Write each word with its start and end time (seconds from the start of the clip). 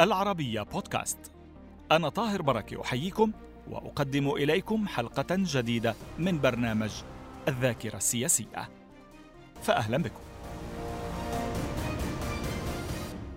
العربية 0.00 0.62
بودكاست. 0.62 1.18
أنا 1.92 2.08
طاهر 2.08 2.42
بركة 2.42 2.82
أحييكم 2.82 3.32
وأقدم 3.70 4.30
إليكم 4.30 4.88
حلقة 4.88 5.26
جديدة 5.30 5.94
من 6.18 6.40
برنامج 6.40 6.90
الذاكرة 7.48 7.96
السياسية. 7.96 8.68
فأهلا 9.62 9.98
بكم. 9.98 10.20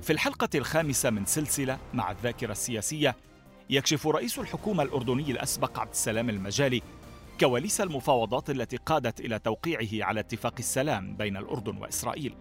في 0.01 0.13
الحلقة 0.13 0.49
الخامسة 0.55 1.09
من 1.09 1.25
سلسلة 1.25 1.77
مع 1.93 2.11
الذاكرة 2.11 2.51
السياسية 2.51 3.15
يكشف 3.69 4.07
رئيس 4.07 4.39
الحكومة 4.39 4.83
الأردني 4.83 5.31
الأسبق 5.31 5.79
عبد 5.79 5.91
السلام 5.91 6.29
المجالي 6.29 6.81
كواليس 7.39 7.81
المفاوضات 7.81 8.49
التي 8.49 8.77
قادت 8.77 9.19
إلى 9.19 9.39
توقيعه 9.39 10.05
على 10.07 10.19
اتفاق 10.19 10.53
السلام 10.59 11.15
بين 11.15 11.37
الأردن 11.37 11.77
وإسرائيل. 11.77 12.35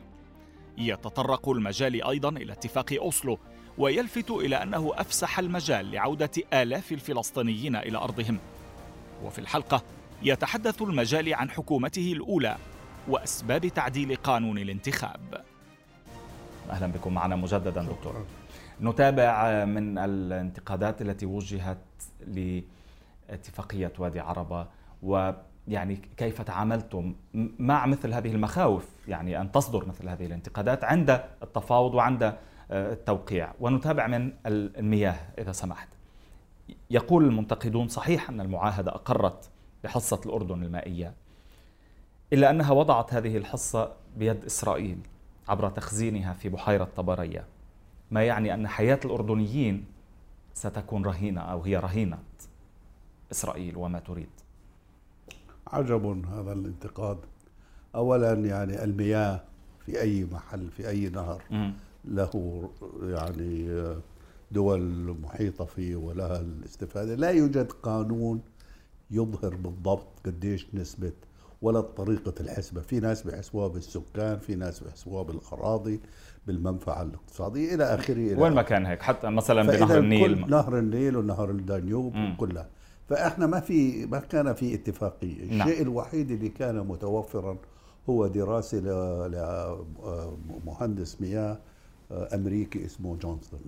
يتطرق 0.78 1.48
المجال 1.48 2.04
أيضا 2.04 2.28
إلى 2.28 2.52
اتفاق 2.52 2.92
أوسلو 2.92 3.38
ويلفت 3.80 4.30
إلى 4.30 4.56
أنه 4.56 4.92
أفسح 4.94 5.38
المجال 5.38 5.90
لعودة 5.90 6.30
آلاف 6.52 6.92
الفلسطينيين 6.92 7.76
إلى 7.76 7.98
أرضهم. 7.98 8.38
وفي 9.24 9.38
الحلقة 9.38 9.82
يتحدث 10.22 10.82
المجال 10.82 11.34
عن 11.34 11.50
حكومته 11.50 12.12
الأولى 12.12 12.56
وأسباب 13.08 13.66
تعديل 13.66 14.16
قانون 14.16 14.58
الانتخاب. 14.58 15.44
أهلا 16.70 16.86
بكم 16.86 17.14
معنا 17.14 17.36
مجددا 17.36 17.82
دكتور. 17.82 18.26
نتابع 18.80 19.64
من 19.64 19.98
الانتقادات 19.98 21.02
التي 21.02 21.26
وجهت 21.26 21.78
لاتفاقية 23.28 23.92
وادي 23.98 24.20
عربة 24.20 24.66
ويعني 25.02 26.00
كيف 26.16 26.42
تعاملتم 26.42 27.14
مع 27.58 27.86
مثل 27.86 28.12
هذه 28.14 28.32
المخاوف؟ 28.32 28.84
يعني 29.08 29.40
أن 29.40 29.52
تصدر 29.52 29.86
مثل 29.88 30.08
هذه 30.08 30.26
الانتقادات 30.26 30.84
عند 30.84 31.24
التفاوض 31.42 31.94
وعند 31.94 32.36
التوقيع 32.70 33.52
ونتابع 33.60 34.06
من 34.06 34.32
المياه 34.46 35.16
إذا 35.38 35.52
سمحت. 35.52 35.88
يقول 36.90 37.24
المنتقدون 37.24 37.88
صحيح 37.88 38.30
أن 38.30 38.40
المعاهدة 38.40 38.94
أقرت 38.94 39.50
بحصة 39.84 40.20
الأردن 40.26 40.62
المائية 40.62 41.14
إلا 42.32 42.50
أنها 42.50 42.72
وضعت 42.72 43.14
هذه 43.14 43.36
الحصة 43.36 43.92
بيد 44.16 44.44
إسرائيل 44.44 44.98
عبر 45.48 45.70
تخزينها 45.70 46.32
في 46.32 46.48
بحيرة 46.48 46.88
طبرية 46.96 47.44
ما 48.10 48.22
يعني 48.24 48.54
أن 48.54 48.68
حياة 48.68 49.00
الأردنيين 49.04 49.84
ستكون 50.54 51.04
رهينة 51.04 51.40
أو 51.40 51.62
هي 51.62 51.76
رهينة 51.76 52.18
إسرائيل 53.32 53.76
وما 53.76 53.98
تريد. 53.98 54.30
عجب 55.66 56.26
هذا 56.26 56.52
الانتقاد. 56.52 57.18
أولا 57.94 58.32
يعني 58.32 58.84
المياه 58.84 59.40
في 59.86 60.00
أي 60.00 60.24
محل 60.32 60.70
في 60.70 60.88
أي 60.88 61.08
نهر. 61.08 61.42
م. 61.50 61.72
له 62.04 62.70
يعني 63.02 63.84
دول 64.52 65.16
محيطة 65.22 65.64
فيه 65.64 65.96
ولها 65.96 66.40
الاستفادة. 66.40 67.14
لا 67.14 67.30
يوجد 67.30 67.72
قانون 67.72 68.40
يظهر 69.10 69.54
بالضبط 69.54 70.08
قديش 70.26 70.66
نسبة 70.74 71.12
ولا 71.62 71.80
طريقة 71.80 72.34
الحسبة. 72.40 72.80
في 72.80 73.00
ناس 73.00 73.22
بيحسبوها 73.22 73.68
بالسكان 73.68 74.38
في 74.38 74.54
ناس 74.54 74.80
بيحسبوها 74.80 75.22
بالأراضي 75.22 76.00
بالمنفعة 76.46 77.02
الاقتصادية 77.02 77.74
إلى 77.74 77.84
آخره 77.84 78.40
وين 78.40 78.52
ما 78.52 78.62
كان 78.62 78.86
هيك 78.86 79.02
حتى 79.02 79.30
مثلا 79.30 79.62
بنهر 79.62 79.98
النيل 79.98 80.44
كل 80.44 80.50
نهر 80.50 80.78
النيل 80.78 81.16
ونهر 81.16 81.50
الدانيوب 81.50 82.14
كلها. 82.36 82.68
فإحنا 83.08 83.46
ما 83.46 83.60
في 83.60 84.06
ما 84.06 84.18
كان 84.18 84.52
في 84.52 84.74
اتفاقية. 84.74 85.44
نعم. 85.44 85.68
الشيء 85.68 85.82
الوحيد 85.82 86.30
اللي 86.30 86.48
كان 86.48 86.78
متوفرا 86.78 87.58
هو 88.08 88.26
دراسة 88.26 88.78
لمهندس 90.66 91.20
مياه 91.20 91.58
أمريكي 92.12 92.84
اسمه 92.84 93.16
جونسون. 93.16 93.60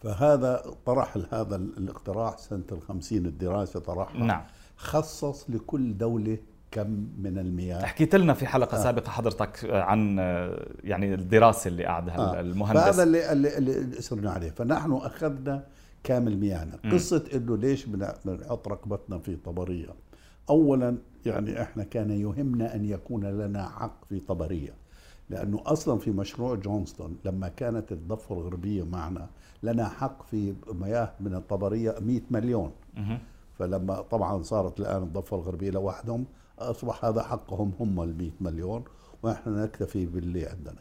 فهذا 0.00 0.64
طرح 0.86 1.16
هذا 1.30 1.56
الاقتراح 1.56 2.38
سنة 2.38 2.64
الخمسين 2.72 3.26
الدراسة 3.26 3.80
طرحها. 3.80 4.24
نعم. 4.24 4.44
خصص 4.76 5.50
لكل 5.50 5.98
دولة 5.98 6.38
كم 6.70 7.06
من 7.18 7.38
المياه. 7.38 7.84
حكيت 7.84 8.14
لنا 8.14 8.34
في 8.34 8.46
حلقة 8.46 8.78
آه. 8.78 8.82
سابقة 8.82 9.10
حضرتك 9.10 9.70
عن 9.70 10.18
يعني 10.84 11.14
الدراسة 11.14 11.68
اللي 11.68 11.84
قعدها 11.84 12.18
آه. 12.18 12.40
المهندس. 12.40 12.82
هذا 12.82 13.02
اللي 13.02 13.32
اللي, 13.32 13.58
اللي 13.58 13.98
اصرنا 13.98 14.30
عليه. 14.30 14.50
فنحن 14.50 14.92
أخذنا 14.92 15.66
كامل 16.04 16.38
مياهنا. 16.38 16.78
قصة 16.92 17.24
إنه 17.34 17.56
ليش 17.56 17.86
بنحط 18.24 18.68
رقبتنا 18.68 19.18
في 19.18 19.36
طبرية؟ 19.36 19.88
اولا 20.50 20.96
يعني 21.26 21.62
إحنا 21.62 21.84
كان 21.84 22.10
يهمنا 22.10 22.74
أن 22.74 22.84
يكون 22.84 23.24
لنا 23.24 23.68
حق 23.68 24.04
في 24.08 24.20
طبرية. 24.20 24.81
لأنه 25.32 25.62
أصلا 25.66 25.98
في 25.98 26.10
مشروع 26.10 26.54
جونستون 26.54 27.16
لما 27.24 27.48
كانت 27.48 27.92
الضفة 27.92 28.34
الغربية 28.34 28.84
معنا 28.84 29.28
لنا 29.62 29.88
حق 29.88 30.26
في 30.26 30.54
مياه 30.72 31.12
من 31.20 31.34
الطبرية 31.34 31.94
100 32.00 32.20
مليون. 32.30 32.70
فلما 33.58 34.00
طبعا 34.00 34.42
صارت 34.42 34.80
الآن 34.80 35.02
الضفة 35.02 35.36
الغربية 35.36 35.70
لوحدهم 35.70 36.24
أصبح 36.58 37.04
هذا 37.04 37.22
حقهم 37.22 37.72
هم 37.80 38.02
ال 38.02 38.18
100 38.18 38.30
مليون 38.40 38.84
ونحن 39.22 39.50
نكتفي 39.50 40.06
باللي 40.06 40.46
عندنا. 40.46 40.80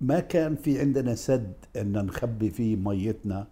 ما 0.00 0.20
كان 0.20 0.56
في 0.56 0.80
عندنا 0.80 1.14
سد 1.14 1.52
إن 1.76 2.06
نخبي 2.06 2.50
فيه 2.50 2.76
ميتنا 2.76 3.46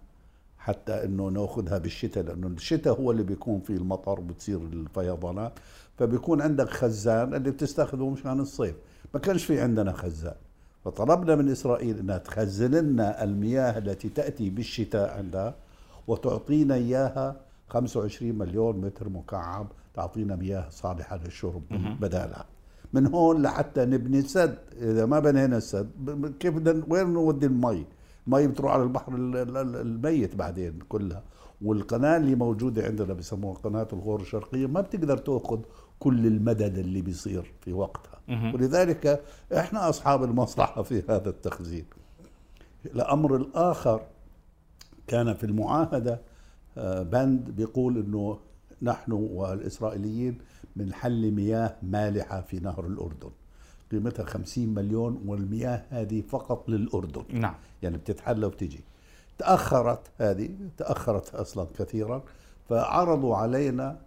حتى 0.58 1.04
إنه 1.04 1.28
نأخذها 1.28 1.78
بالشتاء 1.78 2.24
لأنه 2.24 2.46
الشتاء 2.46 3.00
هو 3.00 3.10
اللي 3.10 3.22
بيكون 3.22 3.60
فيه 3.60 3.76
المطر 3.76 4.20
وبتصير 4.20 4.58
الفيضانات. 4.58 5.52
فبيكون 5.98 6.42
عندك 6.42 6.68
خزان 6.68 7.34
اللي 7.34 7.50
بتستخدمه 7.50 8.10
مشان 8.10 8.40
الصيف. 8.40 8.74
ما 9.14 9.20
كانش 9.20 9.44
في 9.44 9.60
عندنا 9.60 9.92
خزان. 9.92 10.34
فطلبنا 10.84 11.34
من 11.34 11.48
إسرائيل 11.48 11.98
إنها 11.98 12.18
تخزن 12.18 12.70
لنا 12.70 13.24
المياه 13.24 13.78
التي 13.78 14.08
تأتي 14.08 14.50
بالشتاء 14.50 15.18
عندها 15.18 15.54
وتعطينا 16.06 16.74
إياها 16.74 17.36
25 17.68 18.38
مليون 18.38 18.80
متر 18.80 19.08
مكعب 19.08 19.66
تعطينا 19.94 20.36
مياه 20.36 20.66
صالحة 20.70 21.20
للشرب 21.24 21.62
بدالها. 22.00 22.44
من 22.92 23.06
هون 23.06 23.42
لحتى 23.42 23.84
نبني 23.84 24.22
سد. 24.22 24.58
إذا 24.72 25.06
ما 25.06 25.18
بنينا 25.20 25.56
السد 25.56 25.90
كيف 26.40 26.54
بدنا 26.54 26.84
وين 26.88 27.12
نودي 27.12 27.46
المي؟ 27.46 27.84
المي 28.26 28.46
بتروح 28.46 28.72
على 28.72 28.82
البحر 28.82 29.12
الميت 29.14 30.36
بعدين 30.36 30.78
كلها. 30.88 31.22
والقناة 31.62 32.16
اللي 32.16 32.34
موجودة 32.34 32.84
عندنا 32.84 33.14
بسموها 33.14 33.54
قناة 33.54 33.88
الغور 33.92 34.20
الشرقية 34.20 34.66
ما 34.66 34.80
بتقدر 34.80 35.18
تأخذ 35.18 35.60
كل 36.02 36.26
المدد 36.26 36.78
اللي 36.78 37.00
بيصير 37.00 37.52
في 37.60 37.72
وقتها. 37.72 38.20
ولذلك 38.54 39.22
إحنا 39.56 39.88
أصحاب 39.88 40.24
المصلحة 40.24 40.82
في 40.82 41.02
هذا 41.08 41.28
التخزين. 41.30 41.84
الأمر 42.86 43.36
الآخر 43.36 44.00
كان 45.06 45.34
في 45.34 45.44
المعاهدة 45.44 46.20
آه، 46.78 47.02
بند 47.02 47.50
بيقول 47.50 47.98
إنه 47.98 48.38
نحن 48.82 49.12
والإسرائيليين 49.12 50.38
بنحلي 50.76 51.30
مياه 51.30 51.76
مالحة 51.82 52.40
في 52.40 52.58
نهر 52.60 52.86
الأردن. 52.86 53.30
قيمتها 53.92 54.24
50 54.24 54.68
مليون 54.74 55.22
والمياه 55.26 55.82
هذه 55.90 56.20
فقط 56.20 56.68
للأردن. 56.68 57.24
نعم. 57.30 57.54
يعني 57.82 57.96
بتتحلى 57.98 58.46
وبتجي. 58.46 58.80
تأخرت 59.38 60.10
هذه 60.18 60.50
تأخرت 60.76 61.34
أصلا 61.34 61.66
كثيرا 61.78 62.22
فعرضوا 62.68 63.36
علينا 63.36 63.98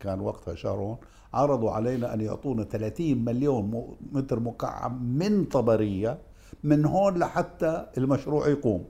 كان 0.00 0.20
وقتها 0.20 0.54
شارون 0.54 0.96
عرضوا 1.34 1.70
علينا 1.70 2.14
أن 2.14 2.20
يعطونا 2.20 2.64
30 2.64 3.24
مليون 3.24 3.96
متر 4.12 4.40
مكعب 4.40 5.02
من 5.02 5.44
طبرية 5.44 6.18
من 6.64 6.84
هون 6.84 7.18
لحتى 7.18 7.86
المشروع 7.98 8.48
يقوم. 8.48 8.84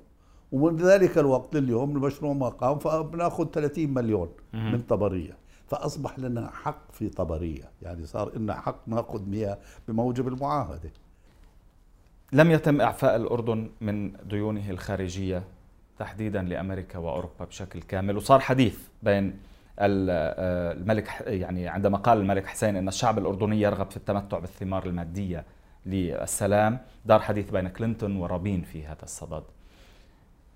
ومن 0.52 0.76
ذلك 0.76 1.18
الوقت 1.18 1.56
لليوم 1.56 1.96
المشروع 1.96 2.32
ما 2.32 2.48
قام 2.48 2.78
فبناخذ 2.78 3.50
30 3.50 3.94
مليون 3.94 4.28
من 4.52 4.80
طبرية. 4.80 5.36
فأصبح 5.66 6.18
لنا 6.18 6.50
حق 6.50 6.92
في 6.92 7.08
طبرية. 7.08 7.70
يعني 7.82 8.06
صار 8.06 8.38
لنا 8.38 8.54
حق 8.54 8.88
نأخذ 8.88 9.22
مياه 9.28 9.58
بموجب 9.88 10.28
المعاهدة. 10.28 10.90
لم 12.32 12.50
يتم 12.50 12.80
إعفاء 12.80 13.16
الأردن 13.16 13.70
من 13.80 14.12
ديونه 14.12 14.70
الخارجية 14.70 15.44
تحديدا 15.98 16.42
لأمريكا 16.42 16.98
وأوروبا 16.98 17.44
بشكل 17.44 17.82
كامل 17.82 18.16
وصار 18.16 18.40
حديث 18.40 18.78
بين 19.02 19.36
الملك 19.78 21.08
يعني 21.26 21.68
عندما 21.68 21.98
قال 21.98 22.18
الملك 22.18 22.46
حسين 22.46 22.76
إن 22.76 22.88
الشعب 22.88 23.18
الأردني 23.18 23.60
يرغب 23.60 23.90
في 23.90 23.96
التمتع 23.96 24.38
بالثمار 24.38 24.86
المادية 24.86 25.44
للسلام 25.86 26.78
دار 27.06 27.20
حديث 27.20 27.50
بين 27.50 27.68
كلينتون 27.68 28.16
ورابين 28.16 28.62
في 28.62 28.86
هذا 28.86 29.02
الصدد. 29.02 29.42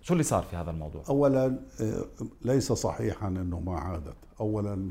شو 0.02 0.12
اللي 0.12 0.24
صار 0.24 0.42
في 0.42 0.56
هذا 0.56 0.70
الموضوع؟ 0.70 1.02
اولا 1.08 1.58
آه، 1.80 2.04
ليس 2.44 2.72
صحيحا 2.72 3.28
إنه 3.28 3.60
ما 3.60 3.78
عادت. 3.78 4.16
اولا 4.40 4.88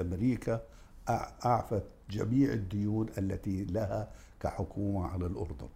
أمريكا 0.00 0.60
أعفت 1.44 1.82
جميع 2.10 2.52
الديون 2.52 3.06
التي 3.18 3.64
لها 3.64 4.08
كحكومة 4.40 5.06
على 5.06 5.26
الأردن 5.26 5.68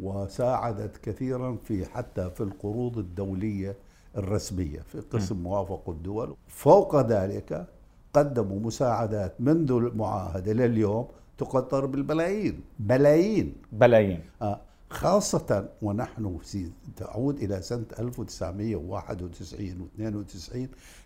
وساعدت 0.00 0.96
كثيرا 0.96 1.56
في 1.64 1.86
حتى 1.86 2.30
في 2.30 2.40
القروض 2.40 2.98
الدولية 2.98 3.76
الرسمية 4.16 4.80
في 4.80 5.00
قسم 5.00 5.36
موافق 5.36 5.82
الدول. 5.88 6.34
فوق 6.48 7.00
ذلك 7.06 7.66
قدموا 8.14 8.60
مساعدات 8.60 9.40
منذ 9.40 9.72
المعاهدة 9.72 10.52
لليوم 10.52 11.08
تقدر 11.38 11.86
بالبلايين. 11.86 12.60
بلايين. 12.78 13.54
بلايين. 13.72 14.20
آه 14.42 14.60
خاصة 14.90 15.68
ونحن 15.82 16.38
في 16.42 16.70
تعود 16.96 17.36
إلى 17.42 17.62
سنة 17.62 17.84
1991 17.98 19.88
و92 19.98 20.56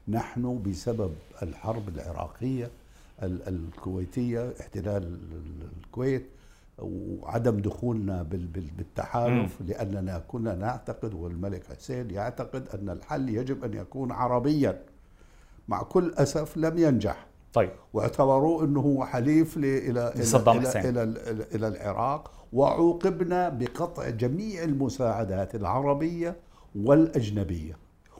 نحن 0.08 0.62
بسبب 0.62 1.12
الحرب 1.42 1.88
العراقية 1.88 2.70
الكويتية 3.22 4.52
احتلال 4.60 5.18
الكويت 5.84 6.26
وعدم 6.78 7.58
دخولنا 7.58 8.22
بالتحالف 8.76 9.60
لأننا 9.60 10.18
كنا 10.28 10.54
نعتقد 10.54 11.14
والملك 11.14 11.66
حسين 11.66 12.10
يعتقد 12.10 12.68
أن 12.74 12.90
الحل 12.90 13.28
يجب 13.28 13.64
أن 13.64 13.74
يكون 13.74 14.12
عربيا. 14.12 14.82
مع 15.68 15.82
كل 15.82 16.14
أسف 16.14 16.56
لم 16.56 16.78
ينجح. 16.78 17.26
طيب. 17.52 17.70
واعتبروه 17.92 18.64
إنه 18.64 18.80
هو 18.80 19.04
حليف 19.04 19.56
إلى 19.56 19.78
إلى 19.90 20.10
إلى, 20.88 21.02
إلى, 21.02 21.02
إلى, 21.02 21.46
إلى 21.54 21.68
العراق. 21.68 22.30
وعوقبنا 22.52 23.48
بقطع 23.48 24.08
جميع 24.08 24.62
المساعدات 24.62 25.54
العربية 25.54 26.36
والأجنبية. 26.74 27.76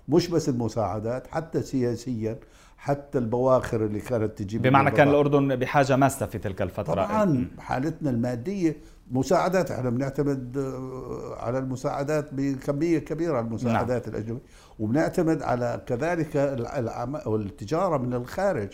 مش 0.09 0.29
بس 0.29 0.49
المساعدات 0.49 1.27
حتى 1.27 1.63
سياسيا 1.63 2.39
حتى 2.83 3.19
البواخر 3.19 3.85
اللي 3.85 4.01
كانت 4.01 4.39
تجيب 4.39 4.63
بمعنى 4.63 4.91
كان 4.91 5.09
الأردن 5.09 5.57
بحاجة 5.57 5.97
ماسة 5.97 6.27
في 6.27 6.39
تلك 6.39 6.63
الفترة. 6.63 6.95
طبعا 6.95 7.49
حالتنا 7.59 8.11
المادية 8.11 8.77
مساعدات 9.11 9.71
إحنا 9.71 9.91
بنعتمد 9.91 10.57
آه، 10.57 11.37
على 11.45 11.59
المساعدات 11.59 12.29
بكمية 12.33 12.99
كبيرة 12.99 13.41
المساعدات 13.41 14.09
نعم. 14.09 14.17
الأجنبية. 14.17 14.43
وبنعتمد 14.79 15.43
على 15.43 15.83
كذلك 15.87 16.37
التجاره 17.27 17.97
من 17.97 18.15
الخارج. 18.15 18.69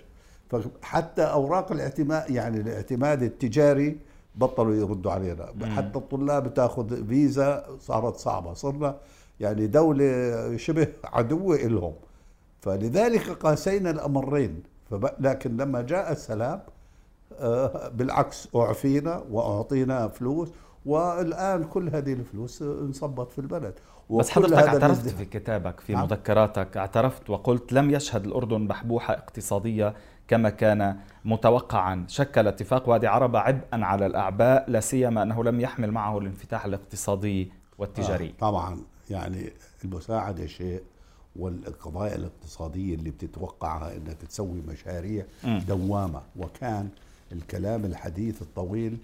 فحتى 0.51 1.23
أوراق 1.23 1.73
الاعتماد 1.73 2.31
يعني 2.31 2.61
الاعتماد 2.61 3.23
التجاري 3.23 3.99
بطلوا 4.35 4.75
يردوا 4.75 5.13
علينا. 5.13 5.53
مم. 5.55 5.65
حتى 5.65 5.99
الطلاب 5.99 6.55
تاخذ 6.55 7.07
فيزا 7.07 7.65
صارت 7.81 8.17
صعبة 8.17 8.53
صرنا 8.55 8.97
يعني 9.41 9.67
دولة 9.67 10.57
شبه 10.57 10.89
عدوة 11.05 11.57
لهم 11.57 11.95
فلذلك 12.61 13.31
قاسينا 13.31 13.91
الأمرين. 13.91 14.63
لكن 15.21 15.57
لما 15.57 15.83
جاء 15.83 16.13
السلام 16.13 16.61
آه، 17.41 17.89
بالعكس 17.89 18.49
أعفينا 18.57 19.25
وأعطينا 19.31 20.09
فلوس 20.09 20.49
والآن 20.87 21.65
كل 21.65 21.89
هذه 21.89 22.13
الفلوس 22.13 22.63
انصبت 22.63 23.33
في 23.33 23.39
البلد. 23.39 23.75
بس 24.11 24.31
حضرتك 24.31 24.55
اعترفت 24.55 25.09
في 25.09 25.25
كتابك 25.25 25.81
في 25.81 25.93
نعم. 25.93 26.05
مذكراتك 26.05 26.77
اعترفت 26.77 27.31
وقلت 27.31 27.73
لم 27.73 27.91
يشهد 27.91 28.25
الأردن 28.25 28.67
بحبوحة 28.67 29.15
اقتصادية 29.15 29.95
كما 30.29 30.51
كان 30.51 30.97
متوقعا. 31.25 32.05
شكل 32.09 32.49
اتفاق 32.49 32.89
وادي 32.89 33.07
عربة 33.07 33.39
عبئا 33.39 33.85
على 33.85 34.07
الأعباء 34.07 34.71
لا 34.71 34.81
سيما 34.81 35.23
أنه 35.23 35.45
لم 35.45 35.61
يحمل 35.61 35.93
معه 35.93 36.19
الانفتاح 36.19 36.65
الاقتصادي 36.65 37.53
والتجاري. 37.79 38.29
آه 38.29 38.41
طبعا. 38.41 38.79
يعني 39.11 39.53
المساعدة 39.85 40.47
شيء. 40.47 40.83
والقضايا 41.39 42.15
الاقتصادية 42.15 42.95
اللي 42.95 43.11
بتتوقعها 43.11 43.97
أنك 43.97 44.17
تسوي 44.29 44.63
مشاريع 44.69 45.25
م. 45.45 45.59
دوامة. 45.59 46.23
وكان 46.37 46.89
الكلام 47.33 47.85
الحديث 47.85 48.43
الطويل 48.43 48.99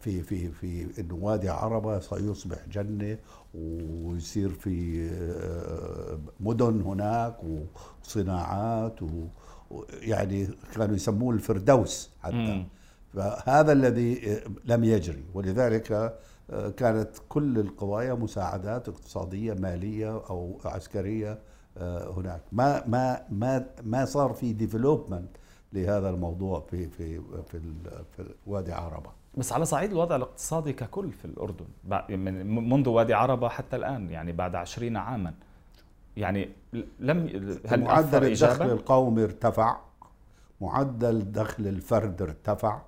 في 0.00 0.22
في 0.22 0.48
في 0.48 1.00
إنه 1.00 1.14
وادي 1.14 1.48
عربة 1.48 2.00
سيصبح 2.00 2.58
جنة 2.72 3.18
ويصير 3.54 4.48
في 4.48 5.08
آه، 5.12 6.18
مدن 6.40 6.80
هناك 6.80 7.36
وصناعات 8.04 9.00
يعني 9.90 10.48
كانوا 10.74 10.96
يسموه 10.96 11.34
الفردوس 11.34 12.10
حتى. 12.22 12.66
فهذا 13.14 13.72
الذي 13.72 14.40
لم 14.64 14.84
يجري. 14.84 15.24
ولذلك 15.34 15.92
آه، 16.50 16.70
كانت 16.70 17.08
كل 17.28 17.58
القضايا 17.58 18.14
مساعدات 18.14 18.88
اقتصادية 18.88 19.54
مالية 19.54 20.10
أو 20.10 20.60
عسكرية 20.64 21.32
آه، 21.32 21.38
هناك. 22.16 22.40
ما 22.52 22.86
ما 22.86 23.22
ما 23.30 23.66
ما 23.82 24.04
صار 24.04 24.32
في 24.32 24.52
ديفلوبمنت 24.52 25.36
لهذا 25.72 26.10
الموضوع 26.10 26.60
في 26.60 26.88
في 26.88 27.20
في, 27.20 27.60
في 28.16 28.24
وادي 28.46 28.72
عربة. 28.72 29.10
بس 29.36 29.52
على 29.52 29.64
صعيد 29.64 29.90
الوضع 29.90 30.16
الاقتصادي 30.16 30.72
ككل 30.72 31.12
في 31.12 31.24
الأردن 31.24 31.64
من 32.08 32.68
منذ 32.70 32.88
وادي 32.88 33.14
عربة 33.14 33.48
حتى 33.48 33.76
الآن 33.76 34.10
يعني 34.10 34.32
بعد 34.32 34.54
عشرين 34.54 34.96
عاما. 34.96 35.34
يعني 36.16 36.48
لم 37.00 37.48
هل 37.66 37.80
معدل 37.80 38.24
الدخل 38.24 38.70
القومي 38.70 39.24
ارتفع 39.24 39.76
معدل 40.60 41.32
دخل 41.32 41.66
الفرد 41.66 42.22
ارتفع 42.22 42.80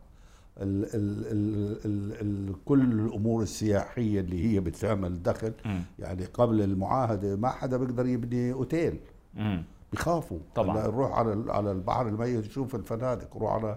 ال 0.58 0.84
ال 0.84 1.26
ال 1.26 1.78
ال 1.84 2.20
ال 2.50 2.54
كل 2.64 2.80
الأمور 2.82 3.42
السياحية 3.42 4.20
اللي 4.20 4.54
هي 4.54 4.60
بتعمل 4.60 5.22
دخل. 5.22 5.52
م. 5.64 5.80
يعني 5.98 6.24
قبل 6.24 6.62
المعاهدة 6.62 7.36
ما 7.36 7.48
حدا 7.48 7.76
بيقدر 7.76 8.06
يبني 8.06 8.52
أوتيل. 8.52 9.00
بخافوا 9.92 10.38
طبعا. 10.54 10.86
نروح 10.86 11.18
على 11.18 11.52
على 11.52 11.72
البحر 11.72 12.08
الميت 12.08 12.46
نشوف 12.46 12.74
الفنادق 12.74 13.36
روح 13.36 13.52
على 13.52 13.76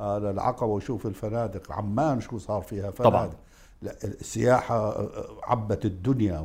على 0.00 0.30
العقبة 0.30 0.70
وشوف 0.72 1.06
الفنادق 1.06 1.72
عمان 1.72 2.20
شو 2.20 2.38
صار 2.38 2.62
فيها 2.62 2.90
فنادق. 2.90 3.10
طبعا. 3.10 3.30
السياحة 3.82 5.08
عبت 5.42 5.84
الدنيا 5.84 6.38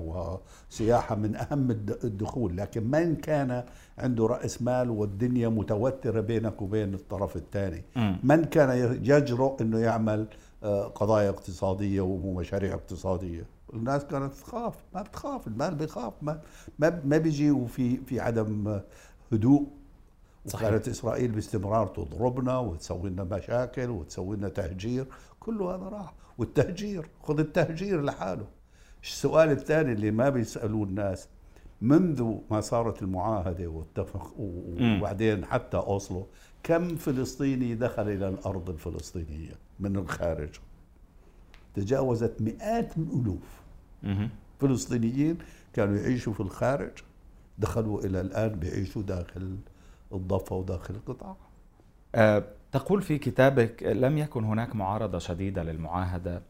وسياحة 0.69 1.15
من 1.15 1.35
أهم 1.35 1.71
الدخول. 2.03 2.57
لكن 2.57 2.91
من 2.91 3.15
كان 3.15 3.63
عنده 3.97 4.25
رأس 4.25 4.62
مال 4.62 4.89
والدنيا 4.89 5.47
متوترة 5.47 6.21
بينك 6.21 6.62
وبين 6.62 6.94
الطرف 6.94 7.35
الثاني؟ 7.35 7.83
من 8.24 8.44
كان 8.44 9.00
يجرؤ 9.03 9.62
أنه 9.62 9.80
يعمل 9.80 10.27
آه، 10.63 10.83
قضايا 10.83 11.30
اقتصادية 11.30 12.01
ومشاريع 12.01 12.74
اقتصادية؟ 12.74 13.45
الناس 13.74 14.06
كانت 14.06 14.33
تخاف 14.33 14.75
ما 14.94 15.01
بتخاف 15.01 15.47
المال 15.47 15.75
بيخاف 15.75 16.13
ما 16.21 16.41
ما, 16.79 17.18
بيجي 17.18 17.51
وفي 17.51 17.97
في 17.97 18.19
عدم 18.19 18.79
هدوء. 19.31 19.68
صحيح. 20.47 20.68
وكانت 20.68 20.88
إسرائيل 20.88 21.31
باستمرار 21.31 21.88
تضربنا 21.88 22.57
وتسوي 22.57 23.09
لنا 23.09 23.24
مشاكل 23.24 23.89
وتسوي 23.89 24.38
لنا 24.38 24.50
تهجير. 24.50 25.06
كل 25.39 25.62
هذا 25.62 25.83
راح. 25.89 26.13
والتهجير. 26.38 27.10
خذ 27.24 27.39
التهجير 27.39 28.01
لحاله. 28.01 28.48
السؤال 29.03 29.51
الثاني 29.51 29.91
اللي 29.91 30.12
ما 30.12 30.29
بيسألوه 30.29 30.84
الناس 30.84 31.27
منذ 31.81 32.38
ما 32.51 32.62
صارت 32.62 33.01
المعاهدة 33.01 33.67
واتفق 33.67 34.34
وبعدين 34.38 35.46
حتى 35.46 35.77
أوسلو 35.77 36.27
كم 36.63 36.96
فلسطيني 36.96 37.75
دخل 37.75 38.10
إلى 38.10 38.29
الأرض 38.29 38.69
الفلسطينية 38.69 39.53
من 39.79 39.96
الخارج؟ 39.96 40.50
تجاوزت 41.75 42.41
مئات 42.41 42.98
الألوف. 42.98 43.62
فلسطينيين 44.60 45.38
كانوا 45.74 45.98
يعيشوا 45.98 46.34
في 46.34 46.39
الخارج 46.39 46.91
دخلوا 47.57 48.01
إلى 48.05 48.22
الآن 48.22 48.50
بيعيشوا 48.50 49.01
داخل 49.01 49.57
الضفة 50.13 50.55
وداخل 50.55 50.96
القطاع. 50.96 51.36
أه 52.15 52.43
تقول 52.74 53.01
في 53.01 53.18
كتابك 53.18 53.84
لم 53.84 54.18
يكن 54.18 54.44
هناك 54.44 54.75
معارضة 54.75 55.20
شديدة 55.20 55.63
للمعاهدة 55.63 56.42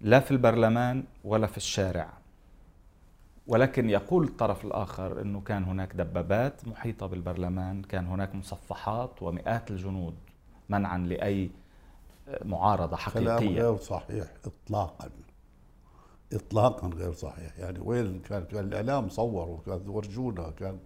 لا 0.00 0.20
في 0.20 0.30
البرلمان 0.30 1.04
ولا 1.24 1.46
في 1.46 1.56
الشارع. 1.56 2.12
ولكن 3.46 3.90
يقول 3.90 4.24
الطرف 4.24 4.64
الآخر 4.64 5.20
أنه 5.20 5.40
كان 5.40 5.64
هناك 5.64 5.92
دبابات 5.94 6.68
محيطة 6.68 7.06
بالبرلمان 7.06 7.82
كان 7.82 8.06
هناك 8.06 8.34
مصفحات 8.34 9.22
ومئات 9.22 9.70
الجنود 9.70 10.14
منعا 10.68 10.98
لأي 10.98 11.50
معارضة 12.44 12.96
حقيقية. 12.96 13.38
كلام 13.38 13.48
غير 13.48 13.76
صحيح 13.76 14.26
إطلاقا. 14.44 15.10
إطلاقا 16.32 16.88
غير 16.88 17.12
صحيح. 17.12 17.58
يعني 17.58 17.78
وين 17.82 18.18
كان, 18.20 18.44
كان 18.44 18.64
الإعلام 18.64 19.08
صور 19.08 19.48
وكان 19.48 19.88
ورجونا 19.88 20.50
كان 20.50 20.78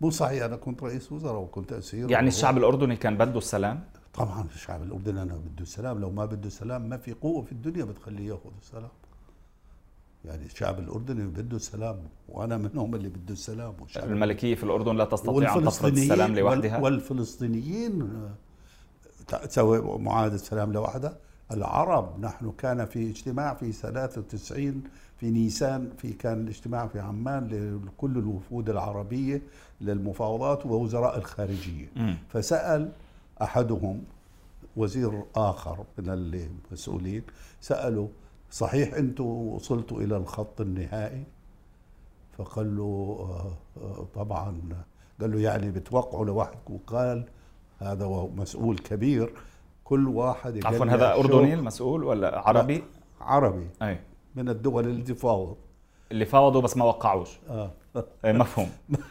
مو 0.00 0.10
صحيح 0.10 0.44
أنا 0.44 0.56
كنت 0.56 0.82
رئيس 0.82 1.12
وزراء 1.12 1.40
وكنت 1.40 1.72
أسير 1.72 2.10
يعني 2.10 2.28
الشعب 2.28 2.58
الأردني 2.58 2.96
كان 2.96 3.16
بده 3.16 3.38
السلام؟ 3.38 3.84
طبعا 4.14 4.44
الشعب 4.54 4.82
الأردني 4.82 5.22
أنا 5.22 5.34
بده 5.34 5.62
السلام 5.62 5.98
لو 6.00 6.10
ما 6.10 6.24
بده 6.24 6.46
السلام 6.46 6.88
ما 6.88 6.96
في 6.96 7.12
قوة 7.12 7.42
في 7.42 7.52
الدنيا 7.52 7.84
بتخليه 7.84 8.28
يأخذ 8.28 8.50
السلام. 8.62 8.88
يعني 10.24 10.44
الشعب 10.46 10.78
الأردني 10.78 11.26
بده 11.26 11.56
السلام 11.56 11.96
وأنا 12.28 12.56
منهم 12.56 12.94
اللي 12.94 13.08
بده 13.08 13.32
السلام 13.32 13.74
الملكية 13.96 14.54
في 14.54 14.64
الأردن 14.64 14.96
لا 14.96 15.04
تستطيع 15.04 15.56
أن 15.56 15.64
تفرض 15.64 15.92
السلام 15.96 16.34
لوحدها؟ 16.34 16.78
والفلسطينيين 16.80 18.02
آه، 19.32 19.36
تسوي 19.46 19.98
معاهدة 19.98 20.34
السلام 20.34 20.72
لوحدها. 20.72 21.16
العرب 21.52 22.20
نحن 22.20 22.52
كان 22.58 22.84
في 22.84 23.10
اجتماع 23.10 23.54
في 23.54 23.72
93 23.72 24.82
في 25.16 25.30
نيسان 25.30 25.90
في 25.98 26.12
كان 26.12 26.40
الاجتماع 26.40 26.86
في 26.86 27.00
عمان 27.00 27.48
لكل 27.86 28.18
الوفود 28.18 28.68
العربية 28.70 29.42
للمفاوضات 29.80 30.66
ووزراء 30.66 31.18
الخارجية. 31.18 31.86
م. 31.96 32.14
فسأل 32.28 32.92
أحدهم 33.42 34.04
وزير 34.76 35.22
آخر 35.36 35.84
من 35.98 36.08
المسؤولين 36.08 37.22
سألوا 37.60 38.08
صحيح 38.50 38.94
أنتم 38.94 39.24
وصلتوا 39.24 40.00
إلى 40.00 40.16
الخط 40.16 40.60
النهائي؟ 40.60 41.24
فقال 42.38 42.76
له 42.76 43.16
آه، 43.20 43.80
آه، 43.82 44.06
طبعا. 44.14 44.60
قال 45.20 45.32
له 45.32 45.40
يعني 45.40 45.70
بتوقعوا 45.70 46.24
لوحدكم 46.24 46.78
قال 46.86 47.24
هذا 47.78 48.28
مسؤول 48.36 48.78
كبير 48.78 49.32
كل 49.84 50.08
واحد 50.08 50.66
عفوا 50.66 50.86
هذا 50.86 51.14
أردني 51.14 51.54
المسؤول 51.54 52.04
ولا 52.04 52.38
عربي؟ 52.38 52.84
عربي 53.20 53.68
أي. 53.82 54.00
من 54.34 54.48
الدول 54.48 54.84
اللي 54.84 55.02
تفاوض 55.02 55.56
اللي 56.12 56.24
فاوضوا 56.24 56.60
بس 56.60 56.76
ما 56.76 56.84
وقعوش. 56.84 57.38
آه. 57.48 57.70
مفهوم. 58.24 58.68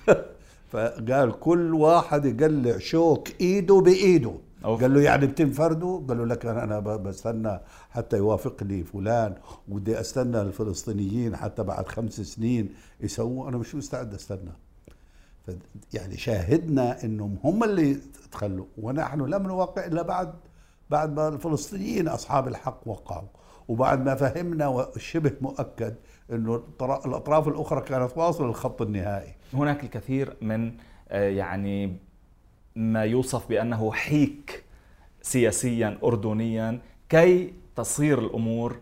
فقال 0.73 1.39
كل 1.39 1.73
واحد 1.73 2.25
يقلع 2.25 2.77
شوك 2.77 3.27
إيده 3.41 3.81
بإيده. 3.81 4.33
أوف. 4.65 4.81
قال 4.81 4.93
له 4.93 5.01
يعني 5.01 5.27
بتنفردوا 5.27 6.07
قال 6.07 6.17
له 6.17 6.25
لك 6.25 6.45
أنا 6.45 6.79
بستنى 6.79 7.59
حتى 7.89 8.17
يوافقني 8.17 8.83
فلان 8.83 9.35
وبدي 9.69 9.99
أستنى 9.99 10.41
الفلسطينيين 10.41 11.35
حتى 11.35 11.63
بعد 11.63 11.87
خمس 11.87 12.13
سنين 12.21 12.69
يسووا. 13.01 13.49
أنا 13.49 13.57
مش 13.57 13.75
مستعد 13.75 14.13
أستنى. 14.13 14.51
يعني 15.93 16.17
شاهدنا 16.17 17.03
إنهم 17.03 17.37
هم 17.43 17.63
اللي 17.63 17.97
تخلوا 18.31 18.65
ونحن 18.77 19.21
لم 19.21 19.43
نوقع 19.43 19.85
إلا 19.85 20.01
بعد 20.01 20.33
بعد 20.89 21.15
ما 21.15 21.27
الفلسطينيين 21.27 22.07
أصحاب 22.07 22.47
الحق 22.47 22.79
وقعوا. 22.85 23.27
وبعد 23.67 24.05
ما 24.05 24.15
فهمنا 24.15 24.67
وشبه 24.67 25.31
مؤكد 25.41 25.95
إنه 26.31 26.63
الأطراف 26.81 27.47
الأخرى 27.47 27.81
كانت 27.81 28.17
واصلة 28.17 28.47
للخط 28.47 28.81
النهائي. 28.81 29.35
هناك 29.55 29.83
الكثير 29.83 30.33
من 30.41 30.71
آه، 31.09 31.29
يعني 31.29 31.97
ما 32.75 33.03
يوصف 33.03 33.49
بأنه 33.49 33.91
حيك 33.91 34.63
سياسيا 35.21 35.97
اردنيا 36.03 36.79
كي 37.09 37.53
تصير 37.75 38.19
الأمور 38.19 38.79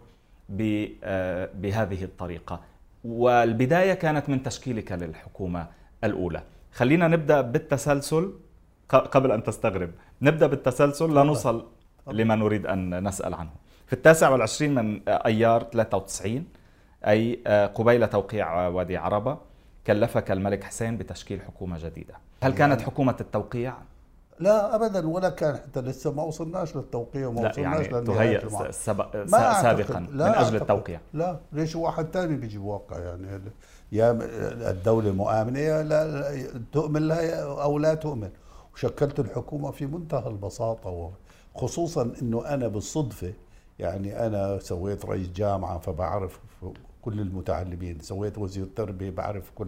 آه، 1.03 1.49
بهذه 1.53 2.03
الطريقة. 2.03 2.61
والبداية 3.03 3.93
كانت 3.93 4.29
من 4.29 4.43
تشكيلك 4.43 4.91
للحكومة 4.91 5.67
الأولى. 6.03 6.43
خلينا 6.73 7.07
نبدأ 7.07 7.41
بالتسلسل. 7.41 8.33
قبل 8.89 9.31
أن 9.31 9.43
تستغرب 9.43 9.89
نبدأ 10.21 10.47
بالتسلسل 10.47 11.09
لنوصل 11.09 11.67
لما 12.07 12.35
نريد 12.35 12.65
أن 12.65 13.03
نسأل 13.07 13.33
عنه. 13.33 13.49
في 13.87 13.93
التاسع 13.93 14.29
والعشرين 14.29 14.75
من 14.75 15.01
أيار 15.09 15.63
93 15.63 16.45
أي 17.07 17.39
آه، 17.47 17.65
قبيل 17.65 18.07
توقيع 18.07 18.67
وادي 18.67 18.97
عربة 18.97 19.37
كلفك 19.87 20.31
الملك 20.31 20.63
حسين 20.63 20.97
بتشكيل 20.97 21.41
حكومة 21.41 21.77
جديدة. 21.83 22.13
هل 22.43 22.53
كانت 22.53 22.81
حكومة 22.81 23.15
التوقيع؟ 23.21 23.73
لا 24.39 24.75
ابدا 24.75 25.07
ولا 25.07 25.29
كان 25.29 25.55
حتى 25.55 25.81
لسه 25.81 26.11
ما 26.11 26.23
وصلناش 26.23 26.75
للتوقيع 26.75 27.27
وما 27.27 27.41
لا 27.41 27.49
وصلناش 27.49 27.85
يعني 27.85 28.05
تهيأ 28.05 28.71
سبق. 28.71 29.25
سابقا 29.27 29.99
من 29.99 30.17
لا 30.17 30.29
أجل 30.29 30.35
أعتقد. 30.43 30.55
التوقيع. 30.61 30.99
لا 31.13 31.39
ليش 31.53 31.75
واحد 31.75 32.05
ثاني 32.13 32.35
بيجي 32.37 32.57
بوقع 32.57 32.99
يعني 32.99 33.41
يا 33.91 34.11
الدولة 34.71 35.11
مؤامنة 35.11 35.59
يا 35.59 35.83
لا 35.83 36.07
لا- 36.07 36.61
تؤمن 36.71 37.07
لها 37.07 37.41
أو 37.63 37.77
لا 37.79 37.93
تؤمن. 37.93 38.29
وشكلت 38.73 39.19
الحكومة 39.19 39.71
في 39.71 39.85
منتهى 39.85 40.27
البساطة 40.27 41.11
خصوصا 41.55 42.11
إنه 42.21 42.45
أنا 42.47 42.67
بالصدفة 42.67 43.33
يعني 43.79 44.25
أنا 44.27 44.59
سويت 44.59 45.05
رئيس 45.05 45.27
جامعة 45.27 45.79
فبعرف 45.79 46.39
كل 47.01 47.19
المتعلمين 47.19 47.99
سويت 47.99 48.37
وزير 48.37 48.65
تربية 48.75 49.09
بعرف 49.09 49.51
كل 49.55 49.67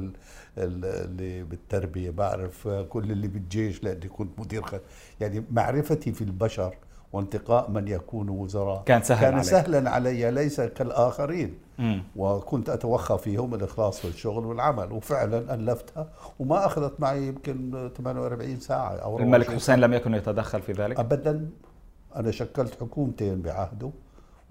ال- 0.57 0.85
اللي 0.85 1.43
بالتربية 1.43 2.09
بعرف 2.09 2.67
كل 2.67 3.11
اللي 3.11 3.27
بالجيش 3.27 3.83
لأني 3.83 4.07
كنت 4.07 4.39
مدير 4.39 4.61
خ... 4.61 4.75
يعني 5.21 5.43
معرفتي 5.51 6.11
في 6.11 6.21
البشر 6.23 6.75
وانتقاء 7.13 7.71
من 7.71 7.87
يكونوا 7.87 8.43
وزراء 8.43 8.83
كان 8.85 9.01
سهل 9.03 9.21
كان 9.21 9.33
عليك. 9.33 9.45
سهلا 9.45 9.89
علي 9.89 10.31
ليس 10.31 10.61
كالآخرين. 10.61 11.57
مم. 11.79 12.03
وكنت 12.15 12.69
أتوخى 12.69 13.17
فيهم 13.17 13.53
الإخلاص 13.55 13.99
في 13.99 14.07
الشغل 14.07 14.45
والعمل 14.45 14.91
وفعلا 14.91 15.53
ألفتها 15.53 16.09
وما 16.39 16.65
أخذت 16.65 16.99
معي 16.99 17.27
يمكن 17.27 17.89
48 17.97 18.59
ساعة 18.59 18.89
أو 18.95 19.17
الملك 19.19 19.33
24 19.49 19.59
حسين 19.59 19.75
لم 19.79 19.93
يكن 19.93 20.13
يتدخل 20.13 20.61
في 20.61 20.71
ذلك؟ 20.71 20.99
ابدا. 20.99 21.49
أنا 22.15 22.31
شكلت 22.31 22.73
حكومتين 22.81 23.41
بعهده. 23.41 23.91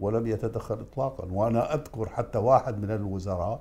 ولم 0.02 0.26
يتدخل 0.26 0.80
اطلاقا. 0.80 1.28
وأنا 1.32 1.75
أذكر 1.75 2.09
حتى 2.09 2.38
واحد 2.38 2.82
من 2.82 2.90
الوزراء 2.90 3.61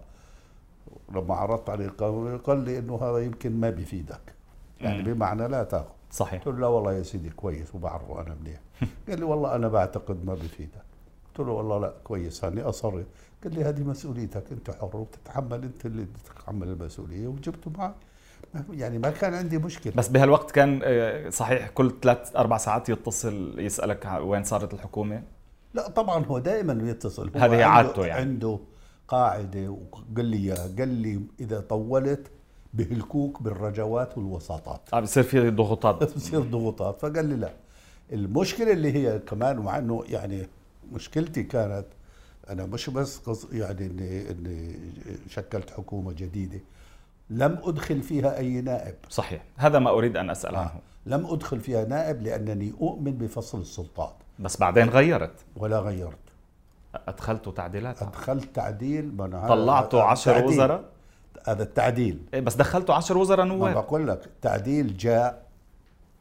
لما 1.15 1.35
عرضت 1.35 1.69
عليه 1.69 1.89
قال 1.89 2.43
قال 2.43 2.57
لي 2.59 2.79
إنه 2.79 2.99
هذا 3.01 3.17
يمكن 3.17 3.59
ما 3.59 3.69
بيفيدك 3.69 4.33
يعني. 4.81 5.03
بمعنى 5.03 5.47
لا 5.47 5.63
تأخذ. 5.63 5.89
صحيح. 6.11 6.43
قلت 6.43 6.55
له 6.55 6.61
لا 6.61 6.67
والله 6.67 6.93
يا 6.93 7.03
سيدي 7.03 7.29
كويس 7.29 7.75
وبعرفه 7.75 8.21
أنا 8.21 8.35
منيح. 8.41 8.59
قال 9.09 9.19
لي 9.19 9.25
والله 9.25 9.55
أنا 9.55 9.67
بعتقد 9.67 10.25
ما 10.25 10.33
بيفيدك 10.33 10.81
قلت 11.29 11.47
له 11.47 11.53
والله 11.53 11.79
لا 11.79 11.93
كويس 12.03 12.45
هاني 12.45 12.61
اصرت 12.61 13.05
قال 13.43 13.55
لي 13.55 13.63
هذه 13.63 13.81
مسؤوليتك 13.81 14.43
أنت 14.51 14.71
حر 14.71 14.97
وبتتحمل 14.97 15.63
أنت 15.63 15.85
اللي 15.85 16.05
تتحمل 16.05 16.67
المسؤولية 16.67 17.27
وجبته 17.27 17.71
معي 17.77 17.91
يعني 18.71 18.97
ما 18.97 19.09
كان 19.09 19.33
عندي 19.33 19.57
مشكلة. 19.57 19.93
بس 19.95 20.07
بهالوقت 20.07 20.51
كان 20.51 20.79
آه، 20.83 21.29
صحيح 21.29 21.69
كل 21.69 21.93
ثلاث 22.01 22.35
أربع 22.35 22.57
ساعات 22.57 22.89
يتصل 22.89 23.59
يسألك 23.59 24.19
وين 24.21 24.43
صارت 24.43 24.73
الحكومة؟ 24.73 25.23
لا 25.73 25.89
طبعا 25.89 26.25
هو 26.25 26.39
دائما 26.39 26.73
بيتصل 26.73 27.29
هو 27.35 27.39
هذه 27.39 27.51
عنده- 27.51 27.65
عادته 27.67 28.05
يعني. 28.05 28.21
عنده 28.21 28.59
قاعدة 29.07 29.69
وقال 29.69 30.25
لي 30.25 30.37
إياها، 30.37 30.69
قال 30.79 30.87
لي 30.87 31.21
إذا 31.39 31.59
طولت 31.59 32.27
بهلكوك 32.73 33.41
بالرجوات 33.43 34.17
والوساطات. 34.17 34.81
آه، 34.93 34.99
بصير 34.99 35.23
في 35.23 35.49
ضغوطات. 35.49 35.95
بتصير 36.03 36.39
ضغوطات. 36.41 36.99
فقال 36.99 37.25
لي 37.25 37.35
لا. 37.35 37.53
المشكلة 38.13 38.71
اللي 38.71 38.91
هي 38.93 39.19
كمان 39.19 39.57
مع 39.59 39.77
إنه 39.77 40.03
يعني 40.09 40.47
مشكلتي 40.93 41.43
كانت 41.43 41.85
أنا 42.49 42.65
مش 42.65 42.89
بس 42.89 43.17
قص 43.17 43.47
يعني 43.51 43.85
اني 43.85 44.31
إني 44.31 44.75
شكلت 45.29 45.69
حكومة 45.69 46.13
جديدة. 46.13 46.59
لم 47.31 47.59
أدخل 47.63 48.01
فيها 48.01 48.37
أي 48.37 48.61
نائب. 48.61 48.95
صحيح. 49.09 49.43
هذا 49.57 49.79
ما 49.79 49.89
أريد 49.89 50.17
أن 50.17 50.29
أسأل 50.29 50.55
آه. 50.55 50.59
عنه 50.59 50.71
لم 51.05 51.25
أدخل 51.25 51.59
فيها 51.59 51.85
نائب 51.85 52.21
لأنني 52.21 52.73
أؤمن 52.81 53.11
بفصل 53.11 53.61
السلطات 53.61 54.13
بس 54.39 54.57
بعدين 54.57 54.89
غيرت. 54.89 55.45
ولا 55.55 55.79
غيرت. 55.79 56.17
ادخلتوا 57.07 57.51
تعديلات. 57.51 58.01
أدخلت 58.01 58.55
تعديل. 58.55 59.21
هذا 59.21 60.03
عشر 60.03 60.33
تعديل. 60.33 60.49
وزراء. 60.49 60.83
هذا 61.47 61.63
التعديل. 61.63 62.21
إيه 62.33 62.39
بس 62.39 62.55
دخلتوا 62.55 62.95
عشر 62.95 63.17
وزراء 63.17 63.45
ما 63.45 63.55
نواب 63.55 63.73
بقول 63.73 64.07
لك 64.07 64.25
التعديل 64.25 64.97
جاء 64.97 65.43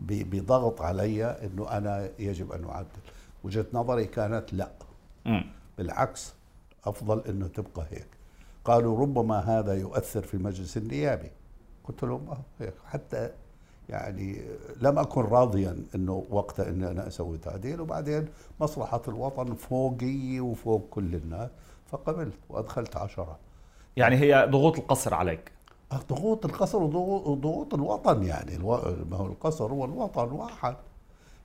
بضغط 0.00 0.83
علي 0.83 1.25
إنه 1.25 1.71
أنا 1.71 2.09
يجب 2.19 2.52
أن 2.52 2.64
أعدل. 2.64 2.88
وجهة 3.45 3.67
نظري 3.73 4.05
كانت 4.05 4.52
لا. 4.52 4.69
مم. 5.25 5.45
بالعكس 5.79 6.35
أفضل 6.85 7.23
إنه 7.29 7.47
تبقى 7.47 7.87
هيك. 7.90 8.20
قالوا 8.71 9.00
ربما 9.00 9.39
هذا 9.39 9.75
يؤثر 9.75 10.23
في 10.23 10.35
المجلس 10.35 10.77
النيابي 10.77 11.31
قلت 11.85 12.03
لهم 12.03 12.29
هيك 12.61 12.75
حتى 12.87 13.31
يعني 13.89 14.43
لم 14.81 14.99
أكن 14.99 15.21
راضيا 15.21 15.77
إنه 15.95 16.25
وقتها 16.31 16.69
إني 16.69 16.91
أنا 16.91 17.07
أسوي 17.07 17.39
تعديل 17.39 17.81
وبعدين 17.81 18.29
مصلحة 18.61 19.03
الوطن 19.09 19.55
فوقي 19.55 20.41
وفوق 20.41 20.89
كل 20.91 21.15
الناس 21.15 21.49
فقبلت 21.91 22.35
وأدخلت 22.49 22.97
عشرة 22.97 23.39
يعني 23.97 24.17
هي 24.17 24.49
ضغوط 24.50 24.79
القصر 24.79 25.15
عليك 25.15 25.53
ضغوط 26.09 26.47
القصر 26.47 26.83
وضغوط 26.83 27.75
الوطن 27.75 28.23
يعني. 28.23 28.59
ما 28.59 29.17
هو 29.17 29.27
القصر 29.27 29.73
والوطن 29.73 30.33
واحد 30.33 30.75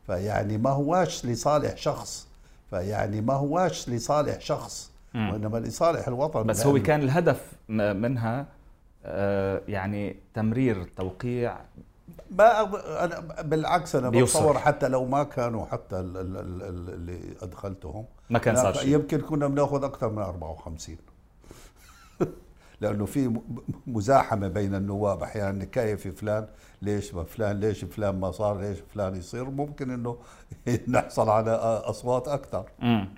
فيعني 0.08 0.58
ما 0.58 0.70
هواش 0.70 1.26
لصالح 1.26 1.78
شخص 1.78 2.28
فيعني 2.70 3.22
ما 3.22 3.34
هواش 3.34 3.90
لصالح 3.90 4.40
شخص. 4.42 4.92
وإنما 5.16 5.58
لصالح 5.58 6.08
الوطن 6.08 6.44
بس 6.44 6.66
هو 6.66 6.80
كان 6.80 7.02
الهدف 7.02 7.52
منها 7.70 8.46
آه، 9.06 9.62
يعني 9.68 10.16
تمرير 10.34 10.84
توقيع. 10.98 11.58
ما 12.32 12.62
أنا 13.06 13.20
بالعكس 13.42 13.96
أنا. 13.96 14.10
بتصور 14.10 14.58
حتى 14.60 14.88
لو 14.88 15.06
ما 15.06 15.24
كانوا 15.24 15.66
حتى 15.66 16.00
ال- 16.00 16.18
ال- 16.18 16.38
ال- 16.38 16.62
ال- 16.64 16.94
اللي 16.94 17.20
أدخلتهم 17.42 18.06
ما 18.30 18.40
كان 18.40 18.56
صار 18.56 18.74
شيء. 18.74 18.94
يمكن 18.94 19.22
كنا 19.22 19.48
بناخذ 19.48 19.84
أكثر 19.84 20.10
من 20.10 20.22
54 20.22 20.98
لأنه 22.82 23.06
في 23.06 23.40
مزاحمة 23.88 24.48
بين 24.48 24.76
النواب 24.76 25.24
أحيانا 25.24 25.66
كيف 25.66 26.08
فلان 26.08 26.48
ليش 26.82 27.14
ما 27.14 27.24
فلان 27.24 27.60
ليش 27.60 27.86
فلان 27.86 28.20
ما 28.20 28.32
صار 28.32 28.60
ليش 28.62 28.78
فلان 28.94 29.16
يصير. 29.16 29.50
ممكن 29.50 29.92
إنه 29.92 30.18
نحصل 30.88 31.30
على 31.30 31.52
أصوات 31.86 32.28
أكثر. 32.28 32.66
مم. 32.80 33.10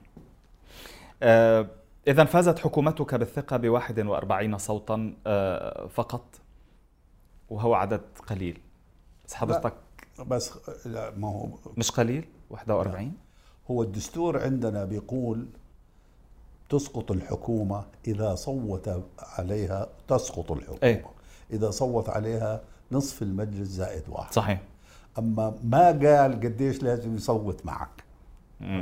آه، 1.24 1.68
إذا 2.08 2.24
فازت 2.24 2.60
حكومتك 2.60 3.16
بالثقة 3.16 3.58
ب 3.58 3.68
41 3.70 4.58
صوتا 4.58 5.14
آه، 5.28 5.88
فقط 5.88 6.26
وهو 7.50 7.74
عدد 7.74 8.02
قليل 8.28 8.60
بس 9.26 9.34
حضرتك 9.34 9.74
بس 10.28 10.54
لا 10.86 11.12
ما 11.18 11.28
هو 11.28 11.50
مش 11.78 11.92
قليل 11.92 12.26
41 12.50 13.14
هو 13.72 13.84
الدستور 13.84 14.44
عندنا 14.44 14.86
بيقول 14.86 15.48
تسقط 16.70 17.12
الحكومة 17.12 17.86
إذا 18.08 18.36
صوت 18.36 19.04
عليها 19.20 19.90
تسقط 20.08 20.52
الحكومة 20.52 20.80
إيه. 20.84 21.06
إذا 21.52 21.72
صوت 21.72 22.10
عليها 22.10 22.62
نصف 22.92 23.22
المجلس 23.22 23.68
زائد 23.68 24.04
واحد 24.10 24.34
صحيح 24.34 24.62
أما 25.20 25.58
ما 25.64 25.88
قال 25.88 26.34
قديش 26.34 26.84
لازم 26.84 27.16
يصوت 27.16 27.66
معك. 27.66 28.04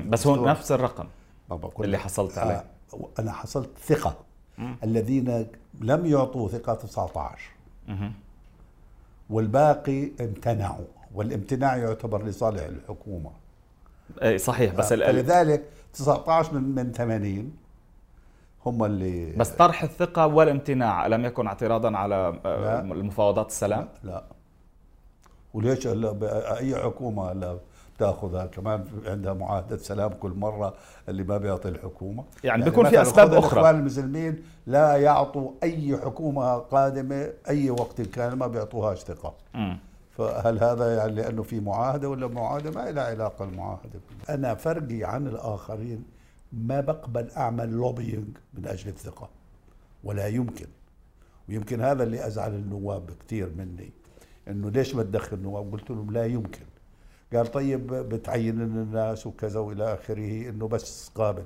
بس 0.07 0.27
هو. 0.27 0.45
نفس 0.45 0.71
الرقم 0.71 1.07
اللي. 1.79 1.97
حصلت 1.97 2.37
عليه. 2.37 2.74
أنا 3.19 3.31
حصلت 3.31 3.69
ثقة 3.85 4.15
مم. 4.57 4.75
الذين 4.83 5.47
لم 5.81 6.05
يعطوا 6.05 6.49
ثقة 6.49 6.73
19 6.73 7.39
مهم. 7.87 8.13
والباقي 9.29 10.11
امتنعوا 10.21 10.85
والامتناع 11.15 11.77
يعتبر 11.77 12.23
لصالح 12.25 12.63
الحكومة 12.63 13.31
إيه 14.21 14.37
صحيح 14.37 14.73
بس 14.73 14.93
فلذلك 14.93 15.63
19 15.93 16.53
من 16.53 16.75
من 16.75 16.91
80 16.91 17.51
هم 18.65 18.83
اللي 18.83 19.31
بس 19.31 19.49
طرح 19.49 19.83
الثقة 19.83 20.27
والامتناع 20.27 21.07
لم 21.07 21.25
يكن 21.25 21.47
اعتراضا 21.47 21.97
على 21.97 22.15
آه، 22.45 22.61
لا. 22.61 22.81
المفاوضات 22.81 23.47
السلام؟ 23.47 23.89
لا 24.03 24.23
وليش 25.53 25.87
هلا 25.87 26.11
ب- 26.11 26.23
أي 26.23 26.75
حكومة 26.75 27.31
هلا 27.31 27.57
بتاخذها 27.95 28.45
كمان 28.45 28.85
عندها 29.05 29.33
معاهدة 29.33 29.77
سلام 29.77 30.13
كل 30.13 30.31
مرة 30.31 30.73
اللي 31.09 31.23
ما 31.23 31.37
بيعطي 31.37 31.69
الحكومة. 31.69 32.23
يعني 32.43 32.63
بيكون 32.63 32.89
في 32.89 33.03
خذ 33.03 33.19
أخرى. 33.19 33.37
الإخوان 33.37 33.79
المسلمين 33.79 34.43
لا 34.67 34.97
يعطوا 34.97 35.51
أي 35.63 35.97
حكومة 35.97 36.57
قادمة 36.57 37.33
أي 37.49 37.69
وقت 37.69 38.01
كان 38.01 38.33
ما 38.33 38.47
بيعطوهاش 38.47 38.99
ثقه. 38.99 39.33
فهل 40.17 40.63
هذا 40.63 40.97
يعني 40.97 41.11
لأنه 41.11 41.43
في 41.43 41.59
معاهدة 41.59 42.09
ولا 42.09 42.27
معاهدة؟ 42.27 42.71
ما 42.71 42.91
لها 42.91 43.03
علاقة 43.03 43.45
المعاهدة. 43.45 43.99
أنا 44.29 44.55
فرقي 44.55 45.03
عن 45.03 45.27
الآخرين 45.27 46.03
ما 46.53 46.81
بقبل 46.81 47.29
أعمل 47.37 47.69
لوبينج 47.69 48.37
من 48.53 48.67
أجل 48.67 48.89
الثقة 48.89 49.29
ولا 50.03 50.27
يمكن. 50.27 50.67
ويمكن 51.49 51.81
هذا 51.81 52.03
اللي 52.03 52.27
أزعل 52.27 52.53
النواب 52.53 53.09
كثير 53.25 53.51
مني 53.57 53.91
إنه 54.47 54.69
ليش 54.69 54.95
ما 54.95 55.03
تدخل 55.03 55.39
نواب 55.39 55.71
قلت 55.71 55.89
لهم 55.89 56.11
لا 56.11 56.25
يمكن. 56.25 56.65
قال 57.33 57.51
طيب 57.51 57.87
بتعين 57.87 58.55
لنا 58.55 58.81
الناس 58.81 59.27
وكذا 59.27 59.59
وإلى 59.59 59.93
آخره 59.93 60.49
إنه 60.49 60.67
بس 60.67 61.11
قابل. 61.15 61.43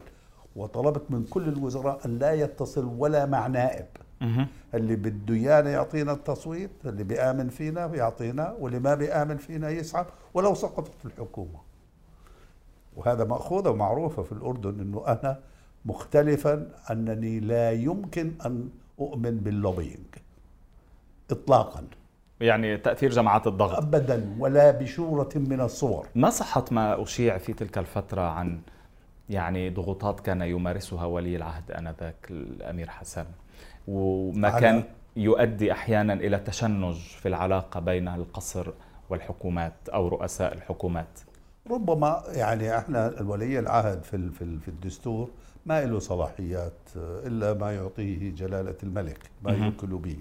وطلبت 0.56 1.12
من 1.12 1.24
كل 1.24 1.48
الوزراء 1.48 2.06
أن 2.06 2.20
لا 2.20 2.34
يتصل 2.34 2.86
ولا 2.86 3.26
مع 3.26 3.48
نائب. 3.48 3.86
اللي 4.74 4.96
بده 4.96 5.34
إيانا 5.36 5.70
يعطينا 5.70 6.12
التصويت 6.12 6.72
اللي 6.86 7.04
بيآمن 7.04 7.50
فينا 7.50 7.88
بيعطينا 7.88 8.56
واللي 8.60 8.80
ما 8.80 8.96
بيآمن 8.96 9.38
فينا 9.38 9.70
يسحب 9.70 10.06
ولو 10.34 10.54
سقطت 10.56 11.06
الحكومة. 11.06 11.60
وهذا 12.96 13.24
مأخوذة 13.24 13.70
ومعروفة 13.70 14.24
في 14.24 14.32
الأردن 14.32 14.80
أنه 14.80 15.04
أنا 15.08 15.40
مختلفا 15.86 16.72
أنني 16.92 17.40
لا 17.40 17.72
يمكن 17.72 18.34
أن 18.46 18.70
أؤمن 19.00 19.38
باللوبينج 19.38 20.06
إطلاقا. 21.32 21.84
يعني 22.42 22.78
تأثير 22.78 23.10
جماعات 23.12 23.48
الضغط. 23.48 23.78
أبدا 23.78 24.36
ولا 24.40 24.72
بشورة 24.72 25.30
من 25.36 25.62
الصور. 25.62 26.08
ما 26.16 26.30
صحة 26.30 26.66
ما 26.72 27.04
أشيع 27.04 27.38
في 27.38 27.54
تلك 27.54 27.78
الفترة 27.78 28.22
عن 28.22 28.60
يعني 29.30 29.70
ضغوطات 29.70 30.20
كان 30.20 30.42
يمارسها 30.42 31.06
ولي 31.06 31.36
العهد 31.36 31.72
آنذاك 31.72 32.16
الأمير 32.32 32.90
حسن؟ 32.90 33.26
وما 33.88 34.60
كان 34.60 34.84
يؤدي 35.16 35.72
أحيانا 35.72 36.14
إلى 36.14 36.38
تشنج 36.40 36.96
في 36.96 37.28
العلاقة 37.28 37.80
بين 37.80 38.08
القصر 38.08 38.68
والحكومات 39.10 39.74
أو 39.94 40.08
رؤساء 40.08 40.54
الحكومات؟ 40.54 41.20
ربما 41.72 42.24
يعني 42.28 42.78
إحنا 42.78 43.20
الولي 43.20 43.60
العهد 43.60 44.04
في 44.04 44.30
في 44.32 44.42
ال- 44.42 44.60
في 44.60 44.68
الدستور 44.68 45.30
ما 45.66 45.86
له 45.86 46.00
صلاحيات 46.00 46.74
إلا 46.98 47.54
ما 47.54 47.76
يعطيه 47.76 48.32
جلالة 48.36 48.76
الملك 48.84 49.20
ما. 49.44 49.52
يوكل 49.52 49.88
به. 49.88 50.18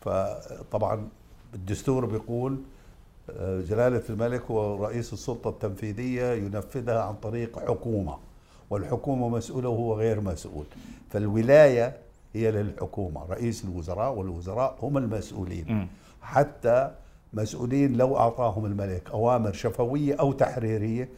فطبعا 0.00 1.08
الدستور 1.54 2.06
بيقول 2.06 2.58
آه، 3.30 3.60
جلالة 3.60 4.02
الملك 4.10 4.42
هو 4.50 4.84
رئيس 4.84 5.12
السلطة 5.12 5.50
التنفيذية 5.50 6.32
ينفذها 6.32 7.02
عن 7.02 7.14
طريق 7.14 7.58
حكومة 7.68 8.16
والحكومة 8.70 9.28
مسؤولة 9.28 9.68
وهو 9.68 9.94
غير 9.94 10.20
مسؤول. 10.20 10.64
فالولاية 11.10 11.96
هي 12.34 12.50
للحكومة 12.50 13.24
رئيس 13.30 13.64
الوزراء 13.64 14.12
والوزراء 14.12 14.76
هم 14.82 14.98
المسؤولين. 14.98 15.88
حتى 16.22 16.90
مسؤولين 17.32 17.96
لو 17.96 18.16
أعطاهم 18.16 18.66
الملك 18.66 19.10
أوامر 19.10 19.52
شفوية 19.52 20.14
أو 20.20 20.32
تحريرية 20.32 21.08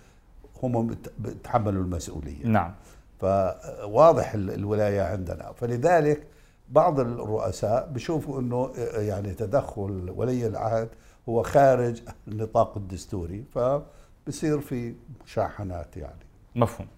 هم 0.62 0.86
بت- 0.86 1.12
بيتحملوا 1.18 1.82
المسؤولية. 1.82 2.44
نعم. 2.46 2.72
فواضح 3.20 4.34
ال- 4.34 4.50
الولاية 4.50 5.00
عندنا. 5.02 5.52
فلذلك 5.56 6.22
بعض 6.68 7.00
الرؤساء 7.00 7.88
بيشوفوا 7.92 8.40
إنه 8.40 8.72
يعني 8.94 9.34
تدخل 9.34 10.12
ولي 10.16 10.46
العهد 10.46 10.88
هو 11.28 11.42
خارج 11.42 12.02
النطاق 12.28 12.76
الدستوري 12.76 13.44
فبصير 13.54 14.60
في 14.60 14.94
مشاحنات 15.24 15.96
يعني. 15.96 16.26
مفهوم. 16.54 16.88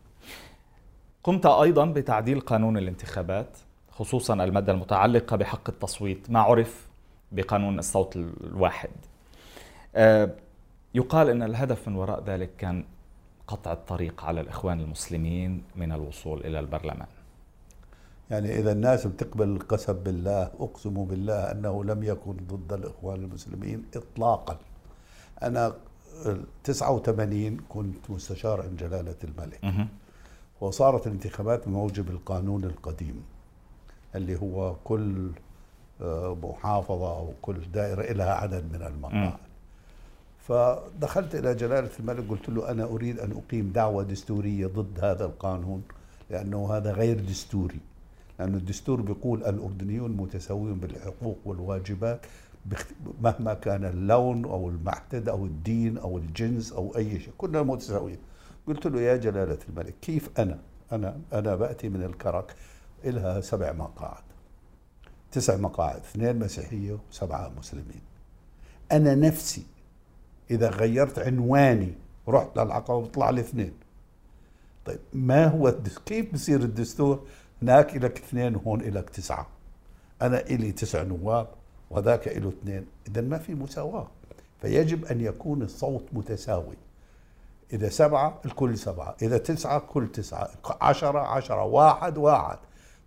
قمت 1.25 1.47
أيضا 1.47 1.85
بتعديل 1.87 2.41
قانون 2.41 2.77
الانتخابات 2.79 3.59
خصوصا 3.91 4.35
المادة 4.35 4.73
المتعلقة 4.73 5.37
بحق 5.37 5.71
التصويت 5.71 6.31
ما 6.31 6.41
عرف 6.41 6.89
بقانون 7.33 7.79
الصوت 7.79 8.17
الواحد. 8.17 8.91
آه، 9.95 10.31
يقال 10.95 11.31
أن 11.31 11.43
الهدف 11.43 11.89
من 11.89 11.97
وراء 11.97 12.25
ذلك 12.25 12.51
كان 12.59 12.85
قطع 13.47 13.73
الطريق 13.73 14.25
على 14.25 14.41
الإخوان 14.41 14.81
المسلمين 14.81 15.63
من 15.77 15.93
الوصول 15.93 16.41
إلى 16.41 16.61
البرلمان. 16.61 17.09
يعني 18.31 18.59
إذا 18.59 18.73
الناس 18.73 19.07
بتقبل 19.07 19.49
القسم 19.49 19.93
بالله 19.93 20.43
أقسم 20.61 21.05
بالله 21.05 21.35
أنه 21.53 21.85
لم 21.85 22.03
يكن 22.03 22.37
ضد 22.49 22.73
الإخوان 22.73 23.25
المسلمين 23.25 23.85
إطلاقا. 23.97 24.59
أنا 25.43 25.75
89 26.65 27.57
كنت 27.69 28.11
مستشار 28.11 28.63
عند 28.63 28.77
جلالة 28.77 29.15
الملك. 29.25 29.65
وصارت 30.61 31.07
الانتخابات 31.07 31.69
بموجب 31.69 32.11
القانون 32.11 32.65
القديم 32.65 33.23
اللي 34.15 34.37
هو 34.41 34.75
كل 34.85 35.31
آه، 36.03 36.37
محافظة 36.43 37.17
أو 37.19 37.33
كل 37.43 37.61
دائرة 37.73 38.13
لها 38.13 38.33
عدد 38.35 38.65
من 38.73 38.83
المقاعد. 38.83 39.39
فدخلت 40.39 41.35
إلى 41.35 41.55
جلالة 41.55 41.91
الملك 42.01 42.29
قلت 42.31 42.49
له 42.49 42.71
أنا 42.71 42.85
أريد 42.85 43.19
أن 43.21 43.33
أقيم 43.33 43.71
دعوة 43.75 44.03
دستورية 44.03 44.67
ضد 44.67 44.99
هذا 45.05 45.25
القانون 45.25 45.83
لأنه 46.31 46.73
هذا 46.77 46.93
غير 46.93 47.21
دستوري. 47.21 47.81
لأن 48.39 48.55
الدستور 48.55 49.01
بيقول 49.01 49.45
الأردنيون 49.45 50.11
متساويون 50.11 50.79
بالحقوق 50.79 51.39
والواجبات 51.45 52.27
مهما 53.23 53.55
كان 53.55 53.85
اللون 53.85 54.45
أو 54.45 54.69
المعتد 54.69 55.29
أو 55.29 55.47
الدين 55.47 55.99
أو 55.99 56.19
الجنس 56.19 56.73
أو 56.73 56.97
أي 56.97 57.21
شيء 57.21 57.33
كلنا 57.39 57.63
متساويين. 57.63 58.19
قلت 58.67 58.87
له 58.87 59.01
يا 59.01 59.17
جلالة 59.17 59.59
الملك 59.69 59.95
كيف 60.03 60.31
أنا؟ 60.39 60.59
أنا 60.93 61.21
أنا 61.33 61.57
بأتي 61.57 61.89
من 61.89 62.03
الكرك 62.03 62.55
إلها 63.05 63.41
سبع 63.41 63.73
مقاعد. 63.73 64.23
تسع 65.33 65.57
مقاعد 65.57 65.97
اثنين 65.97 66.39
مسيحية 66.39 66.99
وسبعة 67.11 67.53
مسلمين. 67.59 68.03
أنا 68.93 69.15
نفسي 69.15 69.63
إذا 70.51 70.71
غيرت 70.71 71.19
عنواني 71.19 71.93
رحت 72.29 72.59
للعقبة 72.59 73.01
بطلع 73.01 73.31
لي 73.31 73.41
اثنين. 73.41 73.73
طيب 74.85 74.99
ما 75.13 75.47
هو 75.47 75.69
الدستور 75.69 76.03
كيف 76.07 76.33
بصير 76.35 76.61
الدستور؟ 76.61 77.27
هناك 77.63 77.97
لك 77.97 78.19
اثنين 78.19 78.57
وهون 78.57 78.81
لك 78.81 79.11
تسعة. 79.11 79.47
أنا 80.23 80.41
إلي 80.41 80.73
تسع 80.73 81.03
نواب 81.03 81.47
وذاك 81.91 82.29
له 82.29 82.49
اثنين. 82.49 82.87
إذا 83.09 83.21
ما 83.21 83.39
في 83.39 83.55
مساواة. 83.55 84.09
فيجب 84.61 85.05
أن 85.05 85.21
يكون 85.21 85.63
الصوت 85.63 86.05
متساوي. 86.13 86.77
إذا 87.73 87.89
سبعة 87.89 88.41
الكل 88.45 88.79
سبعة. 88.79 89.17
إذا 89.23 89.39
تسعة 89.39 89.79
كل 89.79 90.09
تسعة. 90.13 90.49
عشرة 90.81 91.19
عشرة. 91.19 91.65
واحد 91.65 92.19
واحد. 92.19 92.59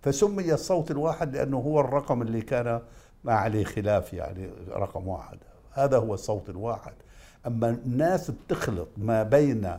فسمي 0.02 0.52
الصوت 0.52 0.90
الواحد 0.90 1.36
لأنه 1.36 1.56
هو 1.56 1.80
الرقم 1.80 2.22
اللي 2.22 2.40
كان 2.40 2.80
ما 3.24 3.34
عليه 3.34 3.64
خلاف 3.64 4.12
يعني 4.12 4.50
رقم 4.70 5.08
واحد. 5.08 5.38
هذا 5.72 5.98
هو 5.98 6.14
الصوت 6.14 6.48
الواحد. 6.48 6.92
أما 7.46 7.68
الناس 7.68 8.30
بتخلط 8.30 8.88
ما 8.96 9.22
بين 9.22 9.78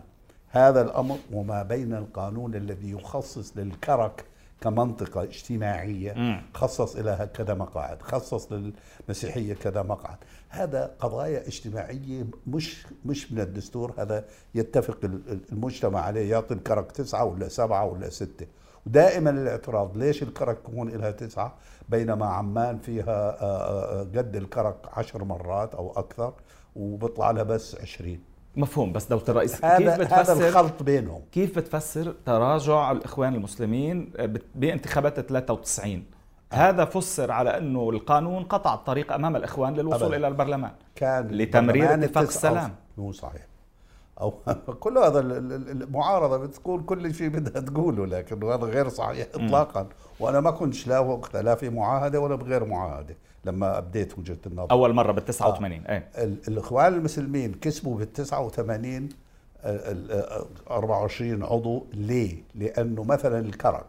هذا 0.50 0.82
الأمر 0.82 1.18
وما 1.34 1.64
بين 1.64 1.94
القانون 1.94 2.56
الذي 2.56 2.92
يخصص 2.92 3.58
للكرك 3.58 4.26
كمنطقة 4.64 5.24
اجتماعية. 5.24 6.42
خصص 6.54 6.96
لها 6.96 7.26
كذا 7.26 7.54
مقاعد 7.54 8.02
خصص 8.02 8.48
للمسيحية 8.52 9.54
كذا 9.54 9.82
مقعد. 9.84 10.18
هذا 10.50 10.96
قضايا 11.00 11.48
اجتماعية 11.48 12.26
مش 12.48 12.88
مش 13.06 13.32
من 13.32 13.40
الدستور 13.40 13.94
هذا 13.98 14.26
يتفق 14.56 14.98
ال- 15.04 15.40
المجتمع 15.52 16.00
عليه 16.02 16.32
يعطي 16.32 16.54
الكرك 16.54 16.92
تسعة 16.92 17.26
ولا 17.26 17.48
سبعة 17.48 17.86
ولا 17.86 18.10
ستة. 18.10 18.48
ودائما 18.88 19.30
الاعتراض 19.30 19.98
ليش 19.98 20.24
الكرك 20.24 20.58
هون 20.70 20.90
لها 20.90 21.12
تسعة؟ 21.12 21.54
بينما 21.90 22.26
عمان 22.26 22.78
فيها 22.80 23.42
آه، 23.42 24.02
آه، 24.02 24.02
قد 24.04 24.36
الكرك 24.36 24.76
عشر 24.94 25.24
مرات 25.24 25.76
أو 25.76 25.92
أكثر 25.92 26.34
وبيطلع 26.76 27.32
لها 27.32 27.44
بس 27.44 27.76
عشرين. 27.82 28.33
مفهوم 28.56 28.94
بس 28.94 29.06
دولة 29.08 29.24
الرئيس 29.30 29.54
كيف 29.54 29.66
هذا 29.66 29.94
هذا 29.94 30.04
بتفسر؟ 30.04 30.48
الخلط 30.48 30.84
بينهم. 30.84 31.22
كيف 31.32 31.56
بتفسر 31.60 32.14
تراجع 32.26 32.92
الإخوان 32.92 33.36
المسلمين 33.36 34.12
بت- 34.20 34.46
بانتخابات 34.56 35.20
93 35.20 36.04
هذا 36.54 36.86
فسر 36.86 37.32
على 37.32 37.58
أنه 37.58 37.90
القانون 37.90 38.44
قطع 38.44 38.74
الطريق 38.74 39.14
أمام 39.14 39.36
الإخوان 39.36 39.74
للوصول 39.74 40.04
أبداً. 40.04 40.18
إلى 40.18 40.28
البرلمان. 40.28 40.72
كان 40.96 41.28
لتمرير 41.28 41.94
اتفاق 41.94 42.24
السلام. 42.24 42.76
مو 42.98 43.12
صحيح. 43.12 43.42
أو 44.22 44.34
كل 44.80 44.98
هذا 44.98 45.20
ال- 45.20 45.32
ال- 45.32 45.82
المعارضه 45.84 46.38
بتقول 46.38 46.84
كل 46.86 47.14
شيء 47.14 47.30
بدها 47.30 47.62
تقوله 47.62 48.06
لكن 48.06 48.44
هذا 48.44 48.66
غير 48.66 48.90
صحيح 48.90 49.28
اطلاقا. 49.36 49.88
وأنا 50.20 50.40
ما 50.40 50.52
كنتش 50.52 50.88
لا 50.88 51.00
وقتها 51.00 51.42
لا 51.42 51.56
في 51.56 51.70
معاهدة 51.70 52.20
ولا 52.20 52.36
بغير 52.36 52.66
معاهدة. 52.66 53.16
لما 53.46 53.78
ابديت 53.78 54.20
وجهه 54.20 54.38
النظر. 54.46 54.72
أول 54.72 54.94
مرة 54.94 55.12
بال 55.12 55.26
89 55.26 55.86
إيه. 55.86 56.10
ال- 56.18 56.38
الإخوان 56.48 56.94
المسلمين 56.94 57.54
كسبوا 57.54 57.98
بال 57.98 58.14
89 58.14 59.10
ال- 59.66 60.12
ال- 60.12 60.46
24 60.72 61.44
عضو. 61.44 61.86
ليه؟ 61.94 62.36
لأنه 62.56 63.04
مثلا 63.04 63.40
الكرك. 63.40 63.86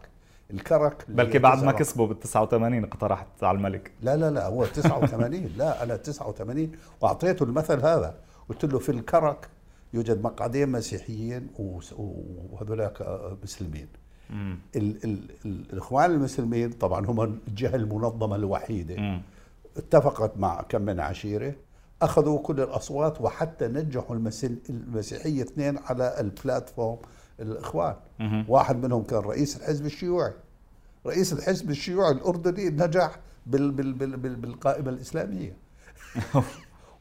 الكرك 0.51 1.05
بلكي 1.09 1.39
بعد 1.39 1.65
ما 1.65 1.73
كسبوا 1.73 2.07
بال 2.07 2.21
89 2.21 2.85
اقترحت 2.85 3.27
على 3.45 3.57
الملك. 3.59 3.91
لا 4.03 4.17
لا 4.17 4.31
لا 4.31 4.47
هو 4.47 4.65
89 4.65 5.51
لا 5.57 5.83
أنا 5.83 5.97
89 5.97 6.73
وأعطيته 7.01 7.43
المثل 7.43 7.81
هذا. 7.81 8.15
قلت 8.49 8.65
له 8.65 8.79
في 8.79 8.89
الكرك 8.89 9.49
يوجد 9.95 10.23
مقعدين 10.23 10.69
مسيحيين 10.69 11.47
وهذولاك 11.59 13.21
مسلمين. 13.43 13.89
ال 14.31 14.57
ال 14.77 15.19
ال 15.45 15.65
الإخوان 15.73 16.11
المسلمين 16.11 16.71
طبعا 16.71 17.07
هم 17.07 17.21
الجهة 17.49 17.77
المنظمة 17.77 18.37
الوحيدة. 18.37 19.21
اتفقت 19.77 20.39
مع 20.39 20.63
كم 20.63 20.83
من 20.83 21.01
عشيرة 21.01 21.55
أخذوا 22.03 22.39
كل 22.39 22.61
الأصوات 22.61 23.21
وحتى 23.21 23.69
نجحوا 23.69 24.17
المسيحية 24.71 25.43
اثنين 25.43 25.79
على 25.79 26.21
البلاتفورم 26.21 26.99
الإخوان. 27.41 27.95
مم. 28.19 28.45
واحد 28.49 28.85
منهم 28.85 29.03
كان 29.03 29.19
رئيس 29.19 29.57
الحزب 29.57 29.87
الشيوعي. 29.87 30.33
رئيس 31.07 31.33
الحزب 31.33 31.71
الشيوعي 31.71 32.13
الأردني 32.13 32.71
نجح 32.71 33.17
بال 33.47 33.71
بال 33.71 33.93
بال 33.93 34.17
بال 34.17 34.37
بالقائمة 34.37 34.91
الإسلامية. 34.91 35.57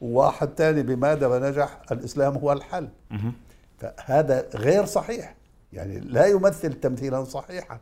وواحد 0.00 0.48
ثاني 0.56 0.82
بماذا 0.82 1.50
نجح؟ 1.50 1.82
الإسلام 1.92 2.36
هو 2.36 2.52
الحل. 2.52 2.88
فهذا 3.78 4.48
غير 4.54 4.84
صحيح. 4.84 5.36
يعني 5.72 6.00
لا 6.00 6.26
يمثل 6.26 6.72
تمثيلا 6.72 7.24
صحيحا. 7.24 7.78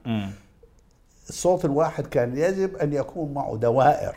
الصوت 1.28 1.64
الواحد 1.64 2.06
كان 2.06 2.36
يجب 2.36 2.76
أن 2.76 2.92
يكون 2.92 3.34
معه 3.34 3.56
دوائر. 3.56 4.16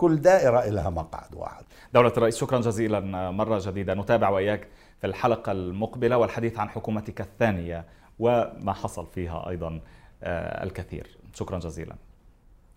كل 0.00 0.16
دائرة 0.16 0.68
لها 0.68 0.90
مقعد 0.90 1.34
واحد. 1.34 1.64
دولة 1.94 2.12
الرئيس 2.16 2.36
شكرا 2.36 2.60
جزيلا 2.60 3.30
مرة 3.30 3.60
جديدة. 3.64 3.94
نتابع 3.94 4.28
وإياك 4.28 4.68
في 5.00 5.06
الحلقة 5.06 5.52
المقبلة 5.52 6.16
والحديث 6.16 6.58
عن 6.58 6.68
حكومتك 6.68 7.20
الثانية 7.20 7.84
وما 8.18 8.72
حصل 8.72 9.06
فيها 9.06 9.48
أيضا 9.48 9.80
آه، 10.22 10.64
الكثير. 10.64 11.18
شكرا 11.34 11.58
جزيلا. 11.58 11.94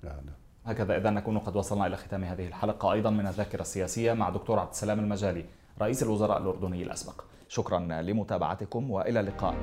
يعني. 0.03 0.31
هكذا 0.65 0.97
إذا 0.97 1.09
نكون 1.09 1.39
قد 1.39 1.55
وصلنا 1.55 1.87
إلى 1.87 1.97
ختام 1.97 2.23
هذه 2.23 2.47
الحلقة. 2.47 2.93
أيضا 2.93 3.09
من 3.09 3.27
الذاكرة 3.27 3.61
السياسية 3.61 4.13
مع 4.13 4.29
دكتور 4.29 4.59
عبد 4.59 4.71
السلام 4.71 4.99
المجالي 4.99 5.45
رئيس 5.81 6.03
الوزراء 6.03 6.37
الأردني 6.37 6.83
الأسبق. 6.83 7.21
شكرا 7.47 7.79
لمتابعتكم 7.79 8.91
وإلى 8.91 9.19
اللقاء. 9.19 9.55